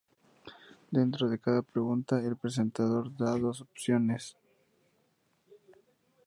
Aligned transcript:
Dentro 0.97 1.29
de 1.29 1.37
cada 1.37 1.61
pregunta, 1.61 2.15
el 2.21 2.35
presentador 2.41 3.05
da 3.19 3.31
dos 3.43 3.57
opciones. 3.67 4.23